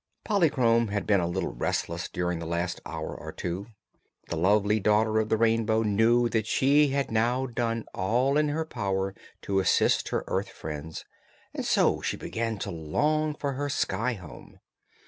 [0.23, 3.67] Polychrome had been a little restless during the last hour or two.
[4.29, 8.65] The lovely Daughter of the Rainbow knew that she had now done all in her
[8.65, 11.05] power to assist her earth friends,
[11.53, 14.59] and so she began to long for her sky home.